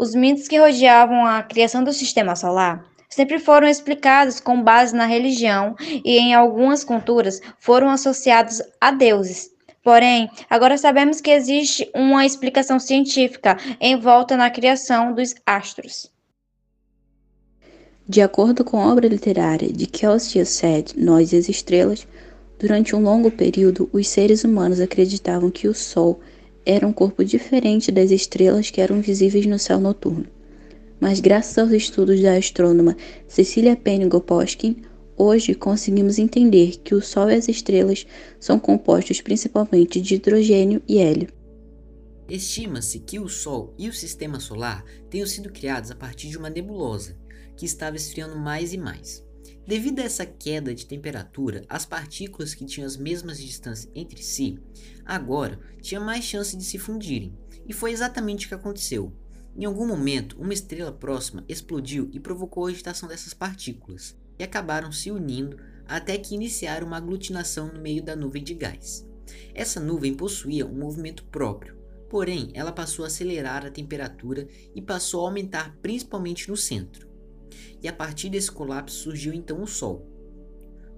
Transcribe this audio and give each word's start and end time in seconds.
Os 0.00 0.14
mitos 0.14 0.48
que 0.48 0.58
rodeavam 0.58 1.26
a 1.26 1.42
criação 1.42 1.84
do 1.84 1.92
sistema 1.92 2.34
solar 2.34 2.86
sempre 3.10 3.38
foram 3.38 3.68
explicados 3.68 4.40
com 4.40 4.62
base 4.62 4.96
na 4.96 5.04
religião 5.04 5.76
e, 5.78 6.16
em 6.16 6.32
algumas 6.32 6.82
culturas, 6.82 7.38
foram 7.58 7.90
associados 7.90 8.62
a 8.80 8.90
deuses. 8.92 9.50
Porém, 9.84 10.30
agora 10.48 10.78
sabemos 10.78 11.20
que 11.20 11.30
existe 11.30 11.90
uma 11.94 12.24
explicação 12.24 12.80
científica 12.80 13.58
em 13.78 14.00
volta 14.00 14.38
na 14.38 14.48
criação 14.48 15.12
dos 15.12 15.34
astros. 15.44 16.10
De 18.08 18.22
acordo 18.22 18.64
com 18.64 18.80
a 18.80 18.90
obra 18.90 19.06
literária 19.06 19.70
de 19.70 19.86
Kelsey 19.86 20.46
Said, 20.46 20.94
Nós 20.96 21.34
e 21.34 21.36
as 21.36 21.46
Estrelas, 21.46 22.08
durante 22.58 22.96
um 22.96 23.02
longo 23.02 23.30
período 23.30 23.90
os 23.92 24.08
seres 24.08 24.44
humanos 24.44 24.80
acreditavam 24.80 25.50
que 25.50 25.68
o 25.68 25.74
Sol 25.74 26.18
era 26.64 26.86
um 26.86 26.92
corpo 26.92 27.24
diferente 27.24 27.90
das 27.90 28.10
estrelas 28.10 28.70
que 28.70 28.80
eram 28.80 29.00
visíveis 29.00 29.46
no 29.46 29.58
céu 29.58 29.80
noturno. 29.80 30.26
Mas 31.00 31.18
graças 31.18 31.56
aos 31.56 31.72
estudos 31.72 32.20
da 32.20 32.36
astrônoma 32.36 32.96
Cecilia 33.26 33.74
Penny 33.74 34.06
Goposkin, 34.06 34.82
hoje 35.16 35.54
conseguimos 35.54 36.18
entender 36.18 36.76
que 36.84 36.94
o 36.94 37.00
Sol 37.00 37.30
e 37.30 37.34
as 37.34 37.48
estrelas 37.48 38.06
são 38.38 38.58
compostos 38.58 39.20
principalmente 39.20 40.00
de 40.00 40.16
hidrogênio 40.16 40.82
e 40.86 40.98
hélio. 40.98 41.28
Estima-se 42.28 43.00
que 43.00 43.18
o 43.18 43.28
Sol 43.28 43.74
e 43.76 43.88
o 43.88 43.92
Sistema 43.92 44.38
Solar 44.38 44.84
tenham 45.08 45.26
sido 45.26 45.50
criados 45.50 45.90
a 45.90 45.96
partir 45.96 46.28
de 46.28 46.38
uma 46.38 46.50
nebulosa, 46.50 47.16
que 47.56 47.66
estava 47.66 47.96
esfriando 47.96 48.36
mais 48.36 48.72
e 48.72 48.78
mais. 48.78 49.24
Devido 49.66 50.00
a 50.00 50.02
essa 50.02 50.26
queda 50.26 50.74
de 50.74 50.84
temperatura, 50.84 51.64
as 51.68 51.86
partículas 51.86 52.54
que 52.54 52.64
tinham 52.64 52.86
as 52.86 52.96
mesmas 52.96 53.38
distâncias 53.38 53.90
entre 53.94 54.22
si, 54.22 54.58
agora 55.04 55.60
tinham 55.80 56.04
mais 56.04 56.24
chance 56.24 56.56
de 56.56 56.64
se 56.64 56.78
fundirem, 56.78 57.38
e 57.66 57.72
foi 57.72 57.92
exatamente 57.92 58.46
o 58.46 58.48
que 58.48 58.54
aconteceu. 58.54 59.12
Em 59.56 59.64
algum 59.64 59.86
momento, 59.86 60.40
uma 60.40 60.52
estrela 60.52 60.90
próxima 60.90 61.44
explodiu 61.48 62.08
e 62.12 62.18
provocou 62.18 62.66
a 62.66 62.70
agitação 62.70 63.08
dessas 63.08 63.32
partículas, 63.32 64.16
e 64.38 64.42
acabaram 64.42 64.90
se 64.90 65.10
unindo 65.10 65.56
até 65.86 66.16
que 66.18 66.34
iniciaram 66.34 66.86
uma 66.86 66.96
aglutinação 66.96 67.72
no 67.72 67.80
meio 67.80 68.02
da 68.02 68.16
nuvem 68.16 68.42
de 68.42 68.54
gás. 68.54 69.06
Essa 69.54 69.78
nuvem 69.78 70.14
possuía 70.14 70.66
um 70.66 70.74
movimento 70.74 71.24
próprio, 71.26 71.76
porém 72.08 72.50
ela 72.54 72.72
passou 72.72 73.04
a 73.04 73.08
acelerar 73.08 73.64
a 73.64 73.70
temperatura 73.70 74.48
e 74.74 74.80
passou 74.80 75.24
a 75.24 75.28
aumentar 75.28 75.76
principalmente 75.80 76.48
no 76.48 76.56
centro 76.56 77.09
e 77.82 77.88
a 77.88 77.92
partir 77.92 78.28
desse 78.28 78.50
colapso 78.50 78.96
surgiu 78.96 79.32
então 79.32 79.62
o 79.62 79.66
Sol. 79.66 80.06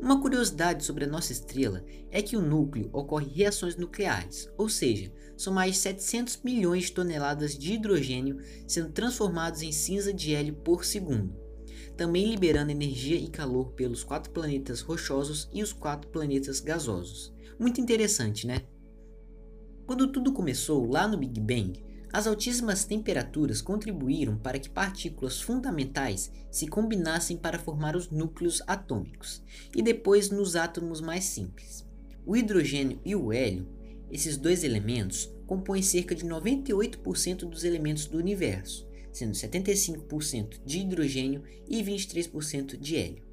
Uma 0.00 0.20
curiosidade 0.20 0.84
sobre 0.84 1.04
a 1.04 1.08
nossa 1.08 1.32
estrela 1.32 1.84
é 2.10 2.22
que 2.22 2.36
o 2.36 2.40
núcleo 2.40 2.88
ocorre 2.92 3.26
reações 3.26 3.76
nucleares, 3.76 4.48
ou 4.56 4.68
seja, 4.68 5.12
são 5.36 5.52
mais 5.52 5.74
de 5.74 5.78
700 5.78 6.40
milhões 6.44 6.84
de 6.84 6.92
toneladas 6.92 7.58
de 7.58 7.74
hidrogênio 7.74 8.38
sendo 8.66 8.92
transformados 8.92 9.60
em 9.60 9.72
cinza 9.72 10.12
de 10.12 10.34
hélio 10.34 10.54
por 10.54 10.84
segundo, 10.84 11.34
também 11.96 12.30
liberando 12.30 12.70
energia 12.70 13.16
e 13.16 13.28
calor 13.28 13.72
pelos 13.72 14.04
quatro 14.04 14.30
planetas 14.30 14.80
rochosos 14.80 15.48
e 15.52 15.64
os 15.64 15.72
quatro 15.72 16.08
planetas 16.10 16.60
gasosos. 16.60 17.34
Muito 17.58 17.80
interessante, 17.80 18.46
né? 18.46 18.62
Quando 19.84 20.12
tudo 20.12 20.32
começou 20.32 20.88
lá 20.88 21.08
no 21.08 21.18
Big 21.18 21.40
Bang, 21.40 21.82
as 22.12 22.26
altíssimas 22.26 22.84
temperaturas 22.84 23.60
contribuíram 23.60 24.36
para 24.38 24.58
que 24.58 24.70
partículas 24.70 25.40
fundamentais 25.40 26.32
se 26.50 26.66
combinassem 26.66 27.36
para 27.36 27.58
formar 27.58 27.94
os 27.94 28.10
núcleos 28.10 28.62
atômicos 28.66 29.42
e 29.74 29.82
depois 29.82 30.30
nos 30.30 30.56
átomos 30.56 31.00
mais 31.00 31.24
simples. 31.24 31.86
O 32.24 32.36
hidrogênio 32.36 33.00
e 33.04 33.14
o 33.14 33.32
hélio, 33.32 33.68
esses 34.10 34.36
dois 34.36 34.64
elementos, 34.64 35.30
compõem 35.46 35.82
cerca 35.82 36.14
de 36.14 36.24
98% 36.24 37.48
dos 37.48 37.64
elementos 37.64 38.06
do 38.06 38.18
universo, 38.18 38.86
sendo 39.12 39.32
75% 39.32 40.60
de 40.64 40.80
hidrogênio 40.80 41.42
e 41.68 41.82
23% 41.82 42.78
de 42.78 42.96
hélio. 42.96 43.27